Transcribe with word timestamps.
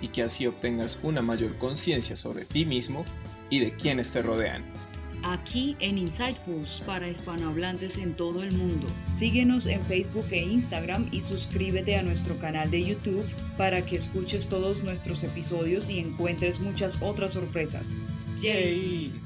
y 0.00 0.08
que 0.08 0.22
así 0.22 0.46
obtengas 0.46 1.00
una 1.02 1.22
mayor 1.22 1.58
conciencia 1.58 2.16
sobre 2.16 2.44
ti 2.44 2.64
mismo 2.64 3.04
y 3.50 3.60
de 3.60 3.74
quienes 3.74 4.12
te 4.12 4.22
rodean. 4.22 4.64
Aquí 5.22 5.76
en 5.80 5.98
Insightfuls 5.98 6.82
para 6.86 7.08
hispanohablantes 7.08 7.98
en 7.98 8.14
todo 8.14 8.42
el 8.44 8.52
mundo. 8.52 8.86
Síguenos 9.10 9.66
en 9.66 9.82
Facebook 9.82 10.26
e 10.30 10.38
Instagram 10.38 11.08
y 11.10 11.20
suscríbete 11.20 11.96
a 11.96 12.02
nuestro 12.02 12.38
canal 12.38 12.70
de 12.70 12.84
YouTube 12.84 13.24
para 13.56 13.84
que 13.84 13.96
escuches 13.96 14.48
todos 14.48 14.84
nuestros 14.84 15.24
episodios 15.24 15.90
y 15.90 15.98
encuentres 15.98 16.60
muchas 16.60 17.02
otras 17.02 17.32
sorpresas. 17.32 18.02
¡Yay! 18.40 19.20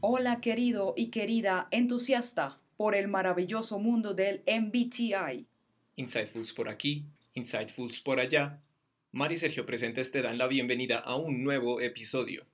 Hola 0.00 0.40
querido 0.40 0.94
y 0.96 1.08
querida 1.08 1.68
entusiasta 1.70 2.58
por 2.76 2.94
el 2.94 3.08
maravilloso 3.08 3.78
mundo 3.78 4.14
del 4.14 4.42
MBTI. 4.46 5.46
Insightfuls 5.96 6.52
por 6.52 6.68
aquí, 6.68 7.06
Insightfuls 7.36 8.00
por 8.00 8.18
allá. 8.18 8.62
Mari 9.12 9.34
y 9.34 9.36
Sergio 9.36 9.66
presentes 9.66 10.10
te 10.10 10.22
dan 10.22 10.38
la 10.38 10.46
bienvenida 10.46 10.98
a 10.98 11.16
un 11.16 11.44
nuevo 11.44 11.82
episodio. 11.82 12.46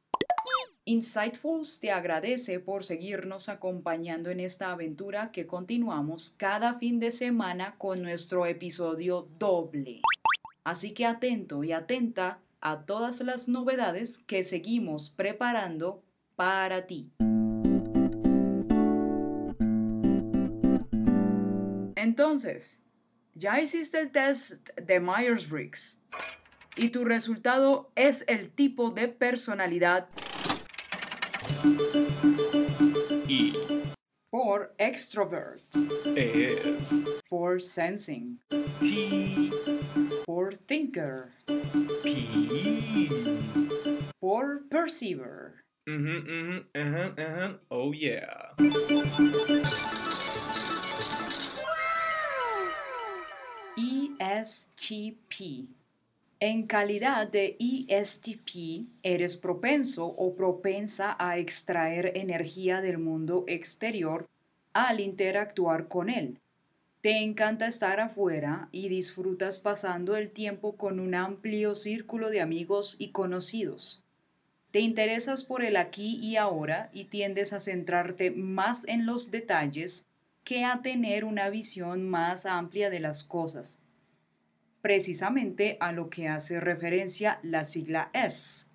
Insightfuls 0.84 1.78
te 1.78 1.92
agradece 1.92 2.58
por 2.58 2.84
seguirnos 2.84 3.48
acompañando 3.48 4.30
en 4.30 4.40
esta 4.40 4.72
aventura 4.72 5.30
que 5.30 5.46
continuamos 5.46 6.34
cada 6.36 6.74
fin 6.74 6.98
de 6.98 7.12
semana 7.12 7.76
con 7.78 8.02
nuestro 8.02 8.44
episodio 8.44 9.28
doble. 9.38 10.00
Así 10.64 10.94
que 10.94 11.06
atento 11.06 11.62
y 11.62 11.70
atenta 11.70 12.40
a 12.60 12.84
todas 12.84 13.20
las 13.20 13.48
novedades 13.48 14.18
que 14.18 14.42
seguimos 14.42 15.10
preparando 15.10 16.02
para 16.34 16.88
ti. 16.88 17.12
Entonces, 21.94 22.81
ya 23.34 23.60
hiciste 23.60 23.98
el 23.98 24.10
test 24.10 24.70
de 24.76 25.00
Myers-Briggs 25.00 25.98
y 26.76 26.88
tu 26.90 27.04
resultado 27.04 27.90
es 27.94 28.24
el 28.28 28.50
tipo 28.50 28.90
de 28.90 29.08
personalidad 29.08 30.08
Y 33.28 33.54
for 34.30 34.74
extrovert, 34.78 35.60
es 36.16 37.14
for 37.28 37.60
sensing, 37.60 38.38
T 38.80 39.50
for 40.26 40.54
thinker, 40.54 41.30
P. 42.02 43.08
for 44.20 44.62
perceiver. 44.70 45.62
Ujú, 45.86 46.18
ujú, 46.18 46.64
ajá, 46.74 47.14
ajá. 47.18 47.60
Oh 47.70 47.92
yeah. 47.92 48.54
ESTP. 54.22 55.66
En 56.38 56.66
calidad 56.68 57.26
de 57.26 57.56
ESTP, 57.58 58.86
eres 59.02 59.36
propenso 59.36 60.06
o 60.06 60.36
propensa 60.36 61.16
a 61.18 61.38
extraer 61.38 62.12
energía 62.16 62.80
del 62.80 62.98
mundo 62.98 63.44
exterior 63.48 64.28
al 64.72 65.00
interactuar 65.00 65.88
con 65.88 66.08
él. 66.08 66.38
Te 67.00 67.18
encanta 67.18 67.66
estar 67.66 67.98
afuera 67.98 68.68
y 68.70 68.88
disfrutas 68.88 69.58
pasando 69.58 70.14
el 70.14 70.30
tiempo 70.30 70.76
con 70.76 71.00
un 71.00 71.16
amplio 71.16 71.74
círculo 71.74 72.30
de 72.30 72.40
amigos 72.40 72.94
y 73.00 73.08
conocidos. 73.08 74.04
Te 74.70 74.78
interesas 74.78 75.44
por 75.44 75.64
el 75.64 75.76
aquí 75.76 76.16
y 76.22 76.36
ahora 76.36 76.90
y 76.92 77.04
tiendes 77.04 77.52
a 77.52 77.60
centrarte 77.60 78.30
más 78.30 78.86
en 78.86 79.04
los 79.04 79.32
detalles 79.32 80.06
que 80.44 80.64
a 80.64 80.80
tener 80.80 81.24
una 81.24 81.50
visión 81.50 82.08
más 82.08 82.46
amplia 82.46 82.88
de 82.88 83.00
las 83.00 83.24
cosas 83.24 83.81
precisamente 84.82 85.78
a 85.80 85.92
lo 85.92 86.10
que 86.10 86.28
hace 86.28 86.60
referencia 86.60 87.38
la 87.42 87.64
sigla 87.64 88.10
S, 88.12 88.66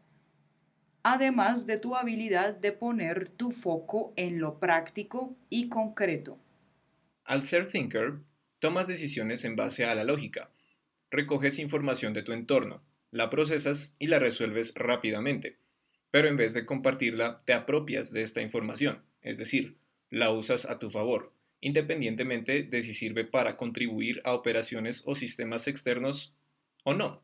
además 1.04 1.68
de 1.68 1.78
tu 1.78 1.96
habilidad 1.96 2.56
de 2.56 2.72
poner 2.72 3.30
tu 3.30 3.52
foco 3.52 4.14
en 4.16 4.40
lo 4.40 4.60
práctico 4.60 5.38
y 5.50 5.70
concreto. 5.70 6.40
Al 7.26 7.44
ser 7.44 7.68
thinker, 7.68 8.20
tomas 8.60 8.88
decisiones 8.88 9.44
en 9.46 9.58
base 9.58 9.86
a 9.86 9.94
la 9.94 10.06
lógica. 10.06 10.50
Recoges 11.12 11.60
información 11.60 12.14
de 12.14 12.24
tu 12.24 12.32
entorno, 12.32 12.82
la 13.12 13.30
procesas 13.30 13.96
y 14.00 14.08
la 14.08 14.20
resuelves 14.20 14.74
rápidamente. 14.76 15.60
Pero 16.10 16.30
en 16.30 16.38
vez 16.38 16.54
de 16.54 16.66
compartirla, 16.66 17.44
te 17.46 17.54
apropias 17.54 18.12
de 18.12 18.22
esta 18.22 18.42
información, 18.42 19.04
es 19.22 19.38
decir, 19.38 19.78
la 20.10 20.32
usas 20.32 20.70
a 20.70 20.80
tu 20.80 20.90
favor, 20.90 21.34
independientemente 21.62 22.64
de 22.64 22.82
si 22.82 22.94
sirve 22.94 23.26
para 23.26 23.58
contribuir 23.58 24.22
a 24.24 24.34
operaciones 24.34 25.04
o 25.06 25.16
sistemas 25.16 25.68
externos 25.68 26.36
o 26.84 26.94
no. 26.94 27.22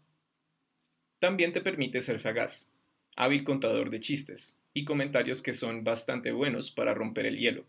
También 1.19 1.53
te 1.53 1.61
permite 1.61 2.01
ser 2.01 2.19
sagaz, 2.19 2.73
hábil 3.15 3.43
contador 3.43 3.89
de 3.89 3.99
chistes 3.99 4.61
y 4.73 4.85
comentarios 4.85 5.41
que 5.41 5.53
son 5.53 5.83
bastante 5.83 6.31
buenos 6.31 6.71
para 6.71 6.93
romper 6.93 7.25
el 7.25 7.37
hielo. 7.37 7.65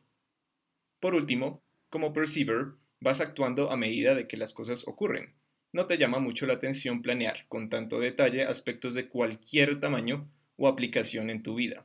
Por 1.00 1.14
último, 1.14 1.62
como 1.91 2.12
perceiver, 2.12 2.72
vas 3.00 3.20
actuando 3.20 3.70
a 3.70 3.76
medida 3.76 4.14
de 4.14 4.26
que 4.26 4.36
las 4.36 4.54
cosas 4.54 4.88
ocurren. 4.88 5.34
No 5.72 5.86
te 5.86 5.98
llama 5.98 6.19
mucho 6.19 6.47
la 6.47 6.54
atención 6.54 7.03
planear 7.03 7.47
con 7.48 7.69
tanto 7.69 7.98
detalle 7.98 8.44
aspectos 8.44 8.94
de 8.94 9.08
cualquier 9.08 9.80
tamaño 9.80 10.28
o 10.56 10.69
aplicación 10.69 11.30
en 11.30 11.42
tu 11.42 11.54
vida 11.56 11.84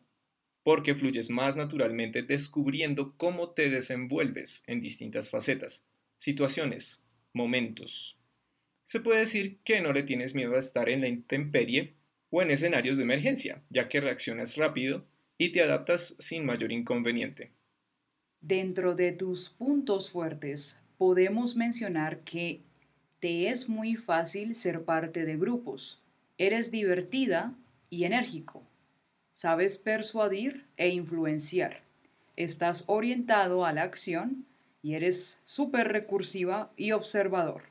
porque 0.69 0.93
fluyes 0.93 1.31
más 1.31 1.57
naturalmente 1.57 2.21
descubriendo 2.21 3.15
cómo 3.17 3.49
te 3.49 3.71
desenvuelves 3.71 4.63
en 4.67 4.81
distintas 4.81 5.31
facetas, 5.31 5.87
situaciones, 6.15 7.07
momentos. 7.33 8.19
Se 8.85 8.99
puede 8.99 9.21
decir 9.21 9.57
que 9.63 9.81
no 9.81 9.93
le 9.93 10.03
tienes 10.03 10.35
miedo 10.35 10.55
a 10.55 10.59
estar 10.59 10.87
en 10.87 11.01
la 11.01 11.07
intemperie 11.07 11.95
o 12.29 12.43
en 12.43 12.51
escenarios 12.51 12.97
de 12.97 13.03
emergencia, 13.03 13.63
ya 13.71 13.89
que 13.89 13.99
reaccionas 13.99 14.57
rápido 14.57 15.07
y 15.39 15.53
te 15.53 15.63
adaptas 15.63 16.15
sin 16.19 16.45
mayor 16.45 16.71
inconveniente. 16.71 17.49
Dentro 18.39 18.93
de 18.93 19.11
tus 19.11 19.49
puntos 19.49 20.11
fuertes, 20.11 20.85
podemos 20.99 21.55
mencionar 21.55 22.19
que 22.19 22.61
te 23.19 23.49
es 23.49 23.69
muy 23.69 23.95
fácil 23.95 24.53
ser 24.53 24.83
parte 24.83 25.25
de 25.25 25.35
grupos. 25.35 25.99
Eres 26.37 26.69
divertida 26.69 27.55
y 27.89 28.03
enérgico. 28.03 28.68
Sabes 29.41 29.77
persuadir 29.77 30.65
e 30.75 30.89
influenciar. 30.89 31.81
Estás 32.35 32.83
orientado 32.87 33.63
a 33.63 33.71
la 33.71 33.83
acción 33.83 34.45
y 34.81 34.95
eres 34.95 35.39
súper 35.45 35.93
recursiva 35.93 36.73
y 36.75 36.91
observador. 36.91 37.63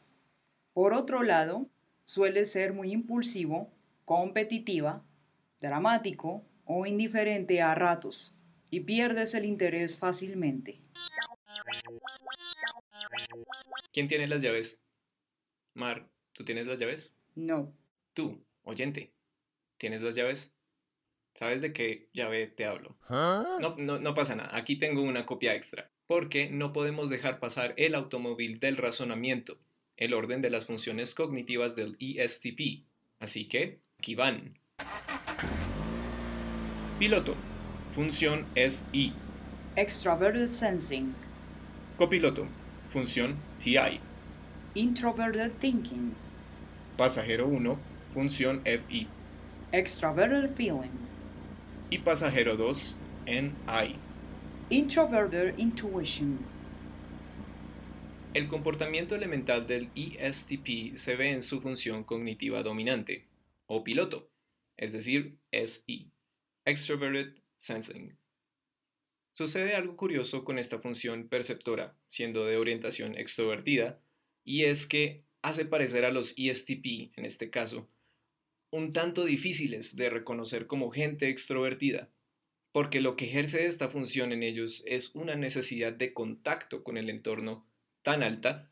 Por 0.73 0.95
otro 0.95 1.23
lado, 1.23 1.69
sueles 2.05 2.51
ser 2.51 2.73
muy 2.73 2.91
impulsivo, 2.91 3.71
competitiva, 4.07 5.05
dramático 5.61 6.43
o 6.65 6.87
indiferente 6.87 7.61
a 7.61 7.75
ratos 7.75 8.35
y 8.71 8.81
pierdes 8.81 9.35
el 9.35 9.45
interés 9.45 9.99
fácilmente. 9.99 10.81
¿Quién 13.93 14.09
tiene 14.09 14.27
las 14.27 14.41
llaves? 14.41 14.87
Mar, 15.75 16.09
¿tú 16.33 16.47
tienes 16.47 16.67
las 16.67 16.79
llaves? 16.79 17.19
No. 17.35 17.75
Tú, 18.15 18.43
oyente, 18.63 19.13
¿tienes 19.77 20.01
las 20.01 20.15
llaves? 20.15 20.58
¿Sabes 21.39 21.61
de 21.63 21.73
qué 21.73 22.09
llave 22.13 22.49
te 22.49 22.65
hablo? 22.65 22.97
No, 23.09 23.77
no, 23.79 24.01
no 24.01 24.13
pasa 24.15 24.35
nada, 24.35 24.51
aquí 24.57 24.75
tengo 24.75 25.03
una 25.03 25.25
copia 25.25 25.55
extra, 25.55 25.89
porque 26.09 26.51
no 26.51 26.73
podemos 26.73 27.11
dejar 27.11 27.39
pasar 27.39 27.75
el 27.77 27.95
automóvil 27.95 28.59
del 28.59 28.77
razonamiento, 28.77 29.57
el 29.97 30.15
orden 30.15 30.43
de 30.43 30.51
las 30.51 30.67
funciones 30.67 31.15
cognitivas 31.15 31.77
del 31.77 31.97
ESTP. 32.01 32.89
Así 33.21 33.47
que, 33.47 33.79
aquí 34.01 34.17
van. 34.17 34.59
Piloto, 36.99 37.37
función 37.95 38.45
SI. 38.57 39.13
Extroverted 39.77 40.49
sensing, 40.49 41.15
Copiloto, 41.97 42.49
función 42.91 43.37
TI. 43.61 44.01
introverted 44.75 45.53
thinking, 45.61 46.15
Pasajero 46.97 47.47
1, 47.47 47.79
función 48.13 48.61
FI. 48.65 49.07
extroverted 49.71 50.51
feeling, 50.57 51.08
Y 51.91 51.99
pasajero 51.99 52.59
2, 52.59 52.97
NI. 53.27 53.97
introverted 54.69 55.57
intuition. 55.57 56.39
El 58.35 58.47
comportamiento 58.47 59.15
elemental 59.15 59.67
del 59.67 59.89
ESTP 59.95 60.97
se 60.97 61.17
ve 61.17 61.31
en 61.31 61.41
su 61.41 61.63
función 61.63 62.05
cognitiva 62.05 62.63
dominante, 62.63 63.27
o 63.67 63.85
piloto, 63.85 64.29
es 64.77 64.93
decir, 64.93 65.39
SE, 65.51 66.11
Extroverted 66.67 67.41
Sensing. 67.57 68.19
Sucede 69.33 69.75
algo 69.75 69.97
curioso 69.97 70.45
con 70.45 70.59
esta 70.59 70.81
función 70.81 71.27
perceptora, 71.27 71.97
siendo 72.09 72.45
de 72.45 72.59
orientación 72.59 73.17
extrovertida, 73.17 73.99
y 74.45 74.65
es 74.65 74.87
que 74.87 75.23
hace 75.41 75.65
parecer 75.65 76.05
a 76.05 76.13
los 76.13 76.35
ESTP, 76.37 77.17
en 77.17 77.25
este 77.25 77.49
caso, 77.49 77.89
un 78.71 78.93
tanto 78.93 79.25
difíciles 79.25 79.97
de 79.97 80.11
reconocer 80.11 80.67
como 80.67 80.91
gente 80.91 81.29
extrovertida, 81.29 82.11
porque 82.73 83.01
lo 83.01 83.17
que 83.17 83.27
ejerce 83.27 83.67
esta 83.67 83.89
función 83.89 84.33
en 84.33 84.43
ellos 84.43 84.85
es 84.87 85.15
una 85.15 85.37
necesidad 85.37 85.93
de 85.93 86.13
contacto 86.13 86.85
con 86.85 86.97
el 86.97 87.09
entorno 87.11 87.67
tan 88.03 88.23
alta 88.23 88.71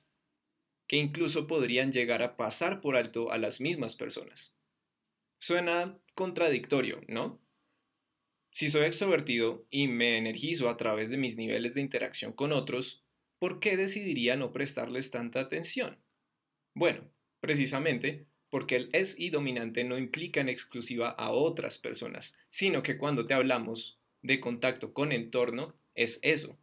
que 0.86 0.96
incluso 0.96 1.46
podrían 1.46 1.92
llegar 1.92 2.22
a 2.22 2.36
pasar 2.36 2.80
por 2.80 2.96
alto 2.96 3.32
a 3.32 3.38
las 3.38 3.60
mismas 3.60 3.96
personas. 3.96 4.58
Suena 5.38 5.98
contradictorio, 6.14 7.00
¿no? 7.08 7.40
Si 8.50 8.70
soy 8.70 8.84
extrovertido 8.86 9.66
y 9.70 9.88
me 9.88 10.16
energizo 10.16 10.68
a 10.68 10.76
través 10.76 11.10
de 11.10 11.18
mis 11.18 11.36
niveles 11.36 11.74
de 11.74 11.82
interacción 11.82 12.32
con 12.32 12.52
otros, 12.52 13.04
¿por 13.38 13.60
qué 13.60 13.76
decidiría 13.76 14.36
no 14.36 14.52
prestarles 14.52 15.10
tanta 15.10 15.40
atención? 15.40 15.98
Bueno, 16.74 17.10
precisamente 17.40 18.26
porque 18.50 18.76
el 18.76 18.90
es 18.92 19.18
y 19.18 19.30
dominante 19.30 19.84
no 19.84 19.98
implica 19.98 20.40
en 20.40 20.48
exclusiva 20.48 21.08
a 21.10 21.30
otras 21.30 21.78
personas, 21.78 22.38
sino 22.48 22.82
que 22.82 22.96
cuando 22.96 23.26
te 23.26 23.34
hablamos 23.34 23.98
de 24.22 24.40
contacto 24.40 24.92
con 24.92 25.12
entorno, 25.12 25.74
es 25.94 26.20
eso, 26.22 26.58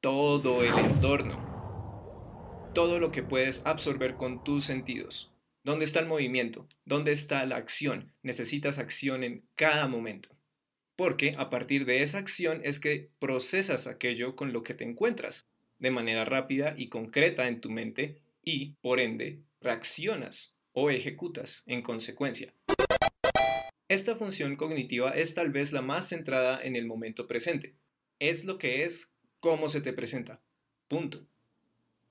todo 0.00 0.62
el 0.62 0.76
entorno, 0.78 2.70
todo 2.74 2.98
lo 2.98 3.10
que 3.10 3.22
puedes 3.22 3.66
absorber 3.66 4.14
con 4.14 4.44
tus 4.44 4.64
sentidos. 4.64 5.32
¿Dónde 5.62 5.84
está 5.84 6.00
el 6.00 6.06
movimiento? 6.06 6.66
¿Dónde 6.84 7.12
está 7.12 7.44
la 7.44 7.56
acción? 7.56 8.12
Necesitas 8.22 8.78
acción 8.78 9.24
en 9.24 9.42
cada 9.56 9.88
momento. 9.88 10.30
Porque 10.96 11.34
a 11.38 11.50
partir 11.50 11.84
de 11.84 12.02
esa 12.02 12.18
acción 12.18 12.60
es 12.64 12.80
que 12.80 13.10
procesas 13.18 13.86
aquello 13.86 14.36
con 14.36 14.52
lo 14.52 14.62
que 14.62 14.74
te 14.74 14.84
encuentras, 14.84 15.46
de 15.78 15.90
manera 15.90 16.24
rápida 16.24 16.74
y 16.76 16.88
concreta 16.88 17.48
en 17.48 17.60
tu 17.60 17.70
mente 17.70 18.16
y, 18.44 18.74
por 18.80 19.00
ende, 19.00 19.40
reaccionas 19.60 20.59
o 20.72 20.90
ejecutas 20.90 21.64
en 21.66 21.82
consecuencia. 21.82 22.54
Esta 23.88 24.14
función 24.14 24.54
cognitiva 24.54 25.10
es 25.10 25.34
tal 25.34 25.50
vez 25.50 25.72
la 25.72 25.82
más 25.82 26.08
centrada 26.08 26.62
en 26.62 26.76
el 26.76 26.86
momento 26.86 27.26
presente. 27.26 27.74
Es 28.20 28.44
lo 28.44 28.56
que 28.56 28.84
es 28.84 29.16
cómo 29.40 29.68
se 29.68 29.80
te 29.80 29.92
presenta. 29.92 30.40
Punto. 30.86 31.26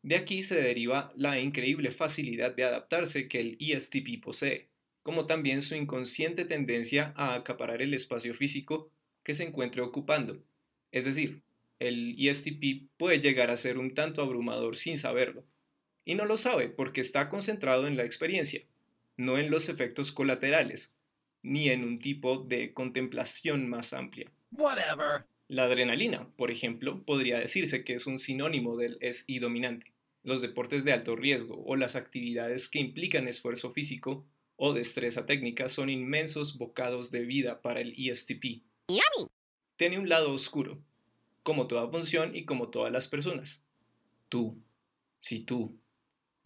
De 0.02 0.16
aquí 0.16 0.44
se 0.44 0.62
deriva 0.62 1.14
la 1.16 1.40
increíble 1.40 1.92
facilidad 1.92 2.56
de 2.56 2.64
adaptarse 2.64 3.28
que 3.28 3.40
el 3.40 3.58
ESTP 3.60 4.22
posee, 4.22 4.68
como 5.04 5.26
también 5.26 5.62
su 5.62 5.76
inconsciente 5.76 6.46
tendencia 6.46 7.14
a 7.16 7.36
acaparar 7.36 7.82
el 7.82 7.94
espacio 7.94 8.34
físico 8.34 8.92
que 9.24 9.34
se 9.34 9.44
encuentre 9.44 9.82
ocupando. 9.82 10.42
Es 10.92 11.06
decir, 11.06 11.42
el 11.80 12.16
ESTP 12.20 12.90
puede 12.98 13.20
llegar 13.20 13.52
a 13.52 13.56
ser 13.58 13.78
un 13.78 13.94
tanto 13.94 14.22
abrumador 14.22 14.76
sin 14.76 14.98
saberlo. 14.98 15.46
Y 16.10 16.16
no 16.16 16.26
lo 16.26 16.38
sabe 16.38 16.70
porque 16.70 17.02
está 17.02 17.30
concentrado 17.30 17.86
en 17.86 17.96
la 17.96 18.04
experiencia, 18.04 18.64
no 19.16 19.38
en 19.38 19.52
los 19.52 19.70
efectos 19.70 20.12
colaterales, 20.12 20.98
ni 21.44 21.70
en 21.70 21.84
un 21.84 22.00
tipo 22.00 22.40
de 22.40 22.74
contemplación 22.74 23.70
más 23.70 23.94
amplia. 23.94 24.32
La 25.48 25.66
adrenalina, 25.66 26.28
por 26.36 26.50
ejemplo, 26.50 27.04
podría 27.06 27.38
decirse 27.38 27.84
que 27.84 27.94
es 27.94 28.08
un 28.08 28.18
sinónimo 28.18 28.76
del 28.76 28.98
SI 29.04 29.38
dominante. 29.38 29.94
Los 30.24 30.42
deportes 30.42 30.84
de 30.84 30.94
alto 30.94 31.16
riesgo 31.16 31.64
o 31.64 31.76
las 31.76 31.96
actividades 31.96 32.70
que 32.70 32.80
implican 32.80 33.28
esfuerzo 33.28 33.72
físico 33.72 34.26
o 34.56 34.74
destreza 34.74 35.28
técnica 35.28 35.70
son 35.70 35.92
inmensos 35.92 36.58
bocados 36.58 37.12
de 37.12 37.20
vida 37.20 37.62
para 37.62 37.82
el 37.82 37.94
ESTP. 37.96 38.64
Tiene 39.76 40.00
un 40.00 40.10
lado 40.10 40.34
oscuro, 40.34 40.82
como 41.44 41.68
toda 41.68 41.88
función 41.92 42.36
y 42.36 42.46
como 42.46 42.70
todas 42.70 42.92
las 42.92 43.08
personas. 43.08 43.68
Tú, 44.28 44.58
si 45.20 45.42
tú 45.42 45.78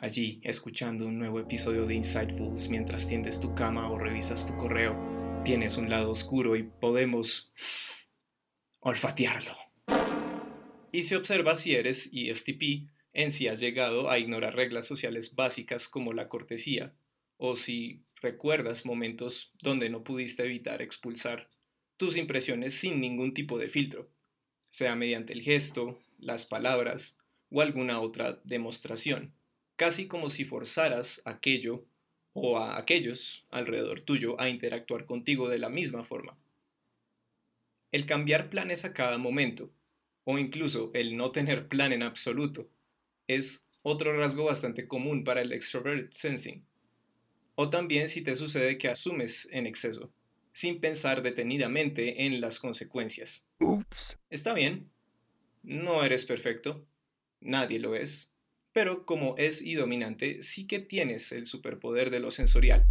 allí 0.03 0.41
escuchando 0.43 1.07
un 1.07 1.17
nuevo 1.17 1.39
episodio 1.39 1.85
de 1.85 1.95
Insightfuls 1.95 2.67
mientras 2.67 3.07
tiendes 3.07 3.39
tu 3.39 3.55
cama 3.55 3.89
o 3.89 3.97
revisas 3.97 4.45
tu 4.45 4.57
correo. 4.57 4.97
Tienes 5.45 5.77
un 5.77 5.89
lado 5.89 6.11
oscuro 6.11 6.57
y 6.57 6.63
podemos 6.63 7.53
olfatearlo. 8.81 9.55
Y 10.91 11.03
si 11.03 11.15
observas 11.15 11.61
si 11.61 11.75
eres 11.75 12.11
ESTP, 12.13 12.89
en 13.13 13.31
si 13.31 13.47
has 13.47 13.61
llegado 13.61 14.09
a 14.09 14.19
ignorar 14.19 14.57
reglas 14.57 14.85
sociales 14.85 15.35
básicas 15.37 15.87
como 15.87 16.11
la 16.11 16.27
cortesía, 16.27 16.93
o 17.37 17.55
si 17.55 18.03
recuerdas 18.21 18.85
momentos 18.85 19.53
donde 19.61 19.89
no 19.89 20.03
pudiste 20.03 20.43
evitar 20.43 20.81
expulsar 20.81 21.49
tus 21.95 22.17
impresiones 22.17 22.73
sin 22.73 22.99
ningún 22.99 23.33
tipo 23.33 23.57
de 23.57 23.69
filtro, 23.69 24.11
sea 24.67 24.97
mediante 24.97 25.31
el 25.31 25.43
gesto, 25.43 25.97
las 26.17 26.45
palabras 26.45 27.19
o 27.49 27.61
alguna 27.61 28.01
otra 28.01 28.41
demostración 28.43 29.33
casi 29.75 30.07
como 30.07 30.29
si 30.29 30.45
forzaras 30.45 31.21
aquello 31.25 31.85
o 32.33 32.57
a 32.57 32.77
aquellos 32.77 33.45
alrededor 33.49 34.01
tuyo 34.01 34.39
a 34.39 34.49
interactuar 34.49 35.05
contigo 35.05 35.49
de 35.49 35.59
la 35.59 35.69
misma 35.69 36.03
forma. 36.03 36.37
El 37.91 38.05
cambiar 38.05 38.49
planes 38.49 38.85
a 38.85 38.93
cada 38.93 39.17
momento, 39.17 39.71
o 40.23 40.39
incluso 40.39 40.91
el 40.93 41.15
no 41.15 41.31
tener 41.31 41.67
plan 41.67 41.93
en 41.93 42.01
absoluto, 42.01 42.69
es 43.27 43.67
otro 43.83 44.17
rasgo 44.17 44.45
bastante 44.45 44.87
común 44.87 45.23
para 45.23 45.41
el 45.41 45.51
extrovert 45.51 46.11
sensing. 46.13 46.65
O 47.55 47.69
también 47.69 48.09
si 48.09 48.21
te 48.21 48.35
sucede 48.35 48.79
que 48.79 48.87
asumes 48.87 49.47
en 49.51 49.67
exceso, 49.67 50.11
sin 50.53 50.79
pensar 50.79 51.21
detenidamente 51.21 52.25
en 52.25 52.41
las 52.41 52.59
consecuencias. 52.59 53.47
Está 54.29 54.53
bien, 54.53 54.89
no 55.61 56.03
eres 56.03 56.25
perfecto, 56.25 56.87
nadie 57.41 57.79
lo 57.79 57.95
es, 57.95 58.32
pero 58.73 59.05
como 59.05 59.35
es 59.37 59.61
y 59.61 59.75
dominante, 59.75 60.41
sí 60.41 60.67
que 60.67 60.79
tienes 60.79 61.31
el 61.31 61.45
superpoder 61.45 62.09
de 62.09 62.19
lo 62.19 62.31
sensorial. 62.31 62.83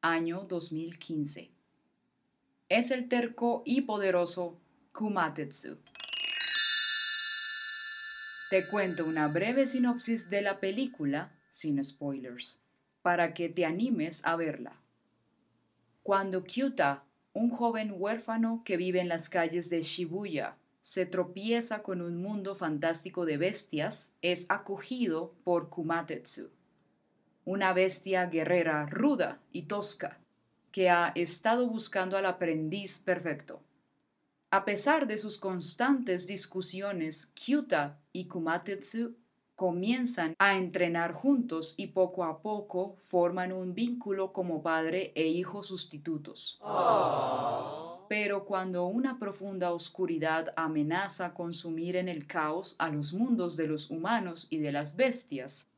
año 0.00 0.44
2015. 0.48 1.50
Es 2.70 2.90
el 2.92 3.10
terco 3.10 3.62
y 3.66 3.82
poderoso 3.82 4.58
Kumatetsu. 4.92 5.76
Te 8.48 8.66
cuento 8.68 9.04
una 9.04 9.28
breve 9.28 9.66
sinopsis 9.66 10.30
de 10.30 10.40
la 10.40 10.60
película, 10.60 11.30
sin 11.50 11.84
spoilers, 11.84 12.58
para 13.02 13.34
que 13.34 13.50
te 13.50 13.66
animes 13.66 14.24
a 14.24 14.34
verla. 14.34 14.80
Cuando 16.08 16.42
Kyuta, 16.42 17.04
un 17.34 17.50
joven 17.50 17.92
huérfano 17.94 18.62
que 18.64 18.78
vive 18.78 18.98
en 18.98 19.10
las 19.10 19.28
calles 19.28 19.68
de 19.68 19.82
Shibuya, 19.82 20.56
se 20.80 21.04
tropieza 21.04 21.82
con 21.82 22.00
un 22.00 22.22
mundo 22.22 22.54
fantástico 22.54 23.26
de 23.26 23.36
bestias, 23.36 24.14
es 24.22 24.46
acogido 24.48 25.34
por 25.44 25.68
Kumatetsu, 25.68 26.48
una 27.44 27.74
bestia 27.74 28.24
guerrera 28.24 28.86
ruda 28.86 29.42
y 29.52 29.64
tosca 29.64 30.18
que 30.72 30.88
ha 30.88 31.12
estado 31.14 31.66
buscando 31.66 32.16
al 32.16 32.24
aprendiz 32.24 33.00
perfecto. 33.00 33.60
A 34.50 34.64
pesar 34.64 35.08
de 35.08 35.18
sus 35.18 35.38
constantes 35.38 36.26
discusiones, 36.26 37.26
Kyuta 37.34 38.00
y 38.14 38.28
Kumatetsu 38.28 39.14
comienzan 39.58 40.36
a 40.38 40.56
entrenar 40.56 41.12
juntos 41.12 41.74
y 41.76 41.88
poco 41.88 42.22
a 42.22 42.42
poco 42.42 42.94
forman 42.96 43.52
un 43.52 43.74
vínculo 43.74 44.32
como 44.32 44.62
padre 44.62 45.10
e 45.16 45.26
hijo 45.26 45.64
sustitutos. 45.64 46.60
Pero 48.08 48.44
cuando 48.44 48.86
una 48.86 49.18
profunda 49.18 49.72
oscuridad 49.72 50.54
amenaza 50.54 51.34
consumir 51.34 51.96
en 51.96 52.08
el 52.08 52.28
caos 52.28 52.76
a 52.78 52.88
los 52.88 53.12
mundos 53.12 53.56
de 53.56 53.66
los 53.66 53.90
humanos 53.90 54.46
y 54.48 54.58
de 54.58 54.70
las 54.70 54.94
bestias, 54.94 55.68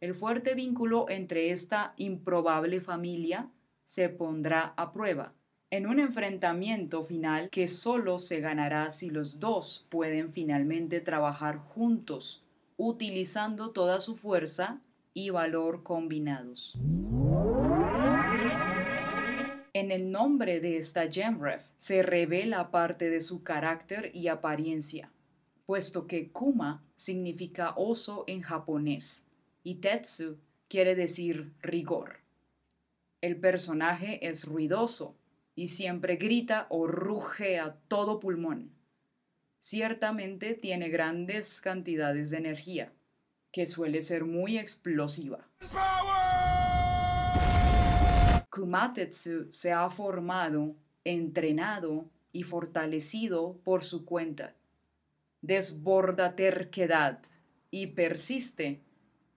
el 0.00 0.16
fuerte 0.16 0.54
vínculo 0.54 1.08
entre 1.08 1.50
esta 1.50 1.94
improbable 1.98 2.80
familia 2.80 3.48
se 3.84 4.08
pondrá 4.08 4.74
a 4.76 4.92
prueba 4.92 5.34
en 5.70 5.86
un 5.86 6.00
enfrentamiento 6.00 7.04
final 7.04 7.48
que 7.48 7.68
solo 7.68 8.18
se 8.18 8.40
ganará 8.40 8.90
si 8.90 9.08
los 9.08 9.38
dos 9.38 9.86
pueden 9.88 10.32
finalmente 10.32 11.00
trabajar 11.00 11.58
juntos 11.58 12.44
utilizando 12.80 13.72
toda 13.72 14.00
su 14.00 14.16
fuerza 14.16 14.80
y 15.12 15.28
valor 15.28 15.82
combinados. 15.82 16.78
En 19.74 19.90
el 19.90 20.10
nombre 20.10 20.60
de 20.60 20.78
esta 20.78 21.06
Gemref 21.12 21.66
se 21.76 22.02
revela 22.02 22.70
parte 22.70 23.10
de 23.10 23.20
su 23.20 23.42
carácter 23.42 24.10
y 24.14 24.28
apariencia, 24.28 25.12
puesto 25.66 26.06
que 26.06 26.30
Kuma 26.32 26.82
significa 26.96 27.74
oso 27.76 28.24
en 28.26 28.40
japonés 28.40 29.30
y 29.62 29.74
Tetsu 29.76 30.38
quiere 30.66 30.94
decir 30.94 31.52
rigor. 31.60 32.20
El 33.20 33.36
personaje 33.36 34.26
es 34.26 34.46
ruidoso 34.46 35.14
y 35.54 35.68
siempre 35.68 36.16
grita 36.16 36.66
o 36.70 36.86
ruge 36.86 37.58
a 37.58 37.74
todo 37.88 38.20
pulmón 38.20 38.79
ciertamente 39.60 40.54
tiene 40.54 40.88
grandes 40.88 41.60
cantidades 41.60 42.30
de 42.30 42.38
energía, 42.38 42.92
que 43.52 43.66
suele 43.66 44.02
ser 44.02 44.24
muy 44.24 44.58
explosiva. 44.58 45.46
Kumatetsu 48.50 49.52
se 49.52 49.72
ha 49.72 49.88
formado, 49.90 50.74
entrenado 51.04 52.06
y 52.32 52.42
fortalecido 52.42 53.58
por 53.62 53.84
su 53.84 54.04
cuenta. 54.04 54.54
Desborda 55.42 56.34
terquedad 56.34 57.20
y 57.70 57.88
persiste 57.88 58.80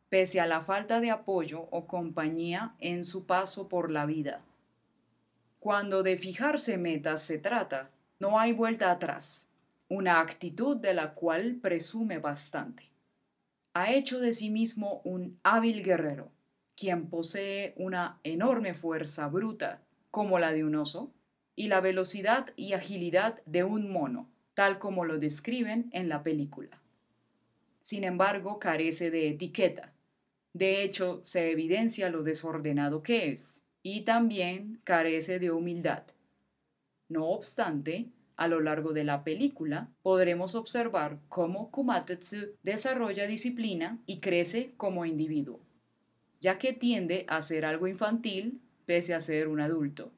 pese 0.09 0.39
a 0.39 0.45
la 0.45 0.61
falta 0.61 0.99
de 0.99 1.09
apoyo 1.09 1.67
o 1.71 1.87
compañía 1.87 2.75
en 2.79 3.03
su 3.03 3.25
paso 3.25 3.67
por 3.67 3.89
la 3.89 4.05
vida. 4.05 4.41
Cuando 5.59 6.03
de 6.03 6.17
fijarse 6.17 6.77
metas 6.77 7.23
se 7.23 7.39
trata, 7.39 7.89
no 8.19 8.39
hay 8.39 8.53
vuelta 8.53 8.91
atrás 8.91 9.49
una 9.93 10.19
actitud 10.21 10.75
de 10.77 10.95
la 10.95 11.13
cual 11.13 11.59
presume 11.61 12.17
bastante. 12.17 12.89
Ha 13.75 13.91
hecho 13.93 14.19
de 14.19 14.33
sí 14.33 14.49
mismo 14.49 15.01
un 15.03 15.39
hábil 15.43 15.83
guerrero, 15.83 16.31
quien 16.75 17.11
posee 17.11 17.75
una 17.77 18.19
enorme 18.23 18.73
fuerza 18.73 19.27
bruta, 19.27 19.83
como 20.09 20.39
la 20.39 20.51
de 20.51 20.63
un 20.63 20.73
oso, 20.73 21.13
y 21.55 21.67
la 21.67 21.79
velocidad 21.79 22.47
y 22.55 22.73
agilidad 22.73 23.39
de 23.45 23.63
un 23.65 23.91
mono, 23.91 24.31
tal 24.55 24.79
como 24.79 25.05
lo 25.05 25.19
describen 25.19 25.91
en 25.93 26.09
la 26.09 26.23
película. 26.23 26.81
Sin 27.79 28.03
embargo, 28.03 28.57
carece 28.57 29.11
de 29.11 29.29
etiqueta. 29.29 29.93
De 30.53 30.81
hecho, 30.81 31.21
se 31.23 31.51
evidencia 31.51 32.09
lo 32.09 32.23
desordenado 32.23 33.03
que 33.03 33.29
es, 33.29 33.61
y 33.83 34.01
también 34.01 34.81
carece 34.85 35.37
de 35.37 35.51
humildad. 35.51 36.01
No 37.09 37.29
obstante, 37.29 38.09
a 38.35 38.47
lo 38.47 38.59
largo 38.59 38.93
de 38.93 39.03
la 39.03 39.23
película 39.23 39.89
podremos 40.01 40.55
observar 40.55 41.19
cómo 41.29 41.71
Kumatetsu 41.71 42.55
desarrolla 42.63 43.27
disciplina 43.27 43.99
y 44.05 44.19
crece 44.19 44.73
como 44.77 45.05
individuo, 45.05 45.59
ya 46.39 46.57
que 46.57 46.73
tiende 46.73 47.25
a 47.27 47.41
ser 47.41 47.65
algo 47.65 47.87
infantil 47.87 48.59
pese 48.85 49.13
a 49.13 49.21
ser 49.21 49.47
un 49.47 49.61
adulto. 49.61 50.11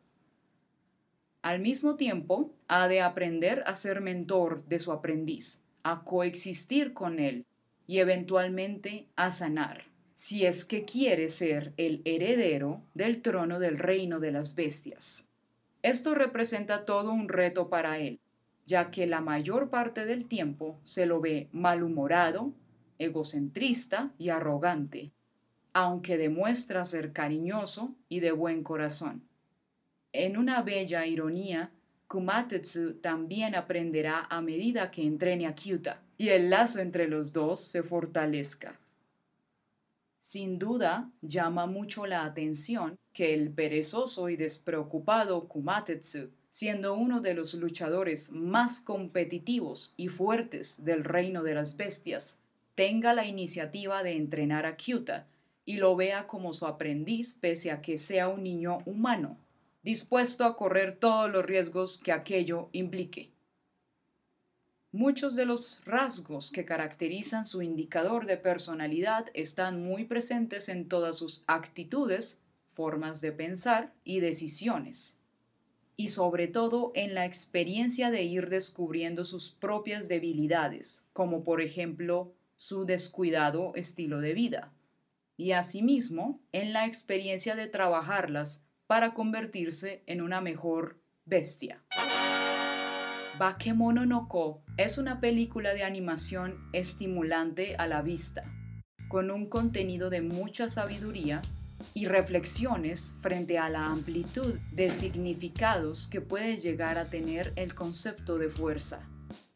Al 1.41 1.59
mismo 1.59 1.95
tiempo, 1.95 2.55
ha 2.67 2.87
de 2.87 3.01
aprender 3.01 3.63
a 3.67 3.75
ser 3.75 4.01
mentor 4.01 4.65
de 4.65 4.79
su 4.79 4.91
aprendiz, 4.91 5.61
a 5.83 6.03
coexistir 6.03 6.93
con 6.93 7.19
él 7.19 7.45
y 7.85 7.99
eventualmente 7.99 9.05
a 9.15 9.31
sanar, 9.31 9.83
si 10.15 10.45
es 10.45 10.65
que 10.65 10.85
quiere 10.85 11.29
ser 11.29 11.73
el 11.77 12.01
heredero 12.05 12.81
del 12.95 13.21
trono 13.21 13.59
del 13.59 13.77
reino 13.77 14.19
de 14.19 14.31
las 14.31 14.55
bestias. 14.55 15.29
Esto 15.85 16.15
representa 16.15 16.83
todo 16.83 17.11
un 17.11 17.29
reto 17.29 17.69
para 17.69 17.99
él, 17.99 18.19
ya 18.65 18.89
que 18.89 19.05
la 19.05 19.21
mayor 19.21 19.69
parte 19.69 20.07
del 20.07 20.27
tiempo 20.27 20.79
se 20.83 21.05
lo 21.05 21.21
ve 21.21 21.47
malhumorado, 21.51 22.53
egocentrista 22.97 24.11
y 24.17 24.29
arrogante, 24.29 25.11
aunque 25.73 26.17
demuestra 26.17 26.85
ser 26.85 27.13
cariñoso 27.13 27.93
y 28.09 28.19
de 28.19 28.31
buen 28.31 28.63
corazón. 28.63 29.29
En 30.11 30.37
una 30.37 30.63
bella 30.63 31.05
ironía, 31.05 31.69
Kumatetsu 32.07 32.95
también 32.95 33.53
aprenderá 33.53 34.25
a 34.27 34.41
medida 34.41 34.89
que 34.89 35.03
entrene 35.03 35.45
a 35.45 35.53
Kyuta 35.53 36.01
y 36.17 36.29
el 36.29 36.49
lazo 36.49 36.79
entre 36.79 37.07
los 37.07 37.31
dos 37.31 37.59
se 37.59 37.83
fortalezca. 37.83 38.79
Sin 40.27 40.57
duda, 40.57 41.11
llama 41.21 41.67
mucho 41.67 42.07
la 42.07 42.25
atención 42.25 42.97
que 43.13 43.35
el 43.35 43.51
perezoso 43.51 44.27
y 44.27 44.35
despreocupado 44.35 45.47
Kumatetsu, 45.47 46.31
siendo 46.49 46.95
uno 46.95 47.21
de 47.21 47.35
los 47.35 47.53
luchadores 47.53 48.31
más 48.31 48.81
competitivos 48.81 49.93
y 49.97 50.07
fuertes 50.07 50.83
del 50.83 51.03
reino 51.03 51.43
de 51.43 51.53
las 51.53 51.77
bestias, 51.77 52.39
tenga 52.73 53.13
la 53.13 53.27
iniciativa 53.27 54.01
de 54.01 54.13
entrenar 54.13 54.65
a 54.65 54.77
Kyuta 54.77 55.27
y 55.63 55.75
lo 55.75 55.95
vea 55.95 56.25
como 56.25 56.53
su 56.53 56.65
aprendiz 56.65 57.35
pese 57.35 57.69
a 57.69 57.83
que 57.83 57.99
sea 57.99 58.27
un 58.27 58.41
niño 58.41 58.79
humano, 58.87 59.37
dispuesto 59.83 60.45
a 60.45 60.57
correr 60.57 60.95
todos 60.95 61.29
los 61.29 61.45
riesgos 61.45 61.99
que 61.99 62.11
aquello 62.11 62.69
implique. 62.71 63.34
Muchos 64.95 65.35
de 65.35 65.43
los 65.43 65.81
rasgos 65.83 66.53
que 66.53 66.63
caracterizan 66.63 67.45
su 67.45 67.61
indicador 67.61 68.25
de 68.25 68.37
personalidad 68.37 69.25
están 69.33 69.83
muy 69.83 70.05
presentes 70.05 70.69
en 70.69 70.87
todas 70.87 71.17
sus 71.17 71.43
actitudes, 71.47 72.41
formas 72.69 73.19
de 73.19 73.33
pensar 73.33 73.93
y 74.05 74.21
decisiones, 74.21 75.19
y 75.97 76.11
sobre 76.11 76.47
todo 76.47 76.93
en 76.95 77.13
la 77.13 77.25
experiencia 77.25 78.09
de 78.09 78.23
ir 78.23 78.47
descubriendo 78.47 79.25
sus 79.25 79.51
propias 79.51 80.07
debilidades, 80.07 81.05
como 81.11 81.43
por 81.43 81.61
ejemplo 81.61 82.31
su 82.55 82.85
descuidado 82.85 83.73
estilo 83.75 84.21
de 84.21 84.33
vida, 84.33 84.71
y 85.35 85.51
asimismo 85.51 86.39
en 86.53 86.71
la 86.71 86.85
experiencia 86.85 87.55
de 87.55 87.67
trabajarlas 87.67 88.63
para 88.87 89.13
convertirse 89.13 90.03
en 90.05 90.21
una 90.21 90.39
mejor 90.39 91.01
bestia. 91.25 91.83
Bakemono 93.37 94.05
no 94.05 94.29
Ko 94.29 94.63
es 94.77 94.97
una 94.97 95.19
película 95.19 95.73
de 95.73 95.83
animación 95.83 96.69
estimulante 96.71 97.75
a 97.75 97.85
la 97.85 98.01
vista, 98.01 98.45
con 99.09 99.29
un 99.29 99.49
contenido 99.49 100.09
de 100.09 100.21
mucha 100.21 100.69
sabiduría 100.69 101.41
y 101.93 102.05
reflexiones 102.05 103.15
frente 103.19 103.57
a 103.57 103.69
la 103.69 103.87
amplitud 103.87 104.55
de 104.71 104.89
significados 104.89 106.07
que 106.07 106.21
puede 106.21 106.57
llegar 106.57 106.97
a 106.97 107.03
tener 107.03 107.51
el 107.57 107.75
concepto 107.75 108.37
de 108.37 108.47
fuerza. 108.47 109.01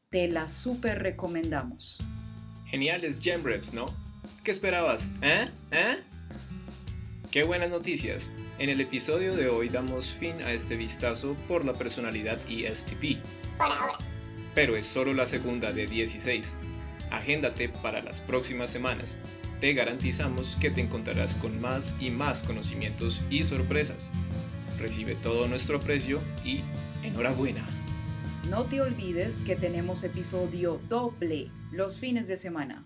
Te 0.09 0.27
la 0.27 0.49
super 0.49 1.01
recomendamos. 1.01 1.99
Geniales 2.65 3.21
Gemrevs, 3.21 3.73
¿no? 3.73 3.85
¿Qué 4.43 4.51
esperabas? 4.51 5.09
¿Eh? 5.21 5.47
¿Eh? 5.71 5.97
Qué 7.31 7.43
buenas 7.43 7.69
noticias. 7.69 8.31
En 8.57 8.69
el 8.69 8.81
episodio 8.81 9.35
de 9.35 9.47
hoy 9.47 9.69
damos 9.69 10.11
fin 10.11 10.41
a 10.41 10.51
este 10.51 10.75
vistazo 10.75 11.37
por 11.47 11.63
la 11.63 11.73
personalidad 11.73 12.37
ESTP. 12.49 13.23
Pero 14.55 14.75
es 14.75 14.85
solo 14.85 15.13
la 15.13 15.25
segunda 15.25 15.71
de 15.71 15.85
16. 15.85 16.57
Agéndate 17.11 17.69
para 17.69 18.01
las 18.01 18.21
próximas 18.21 18.69
semanas. 18.69 19.17
Te 19.59 19.73
garantizamos 19.73 20.57
que 20.59 20.71
te 20.71 20.81
encontrarás 20.81 21.35
con 21.35 21.59
más 21.59 21.95
y 21.99 22.11
más 22.11 22.43
conocimientos 22.43 23.23
y 23.29 23.43
sorpresas. 23.43 24.11
Recibe 24.79 25.15
todo 25.15 25.47
nuestro 25.47 25.77
aprecio 25.77 26.21
y 26.45 26.61
enhorabuena. 27.03 27.65
No 28.49 28.65
te 28.65 28.81
olvides 28.81 29.43
que 29.43 29.55
tenemos 29.55 30.03
episodio 30.03 30.79
doble 30.87 31.51
los 31.71 31.99
fines 31.99 32.27
de 32.27 32.37
semana. 32.37 32.85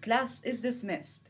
Class 0.00 0.44
is 0.44 0.62
dismissed. 0.62 1.26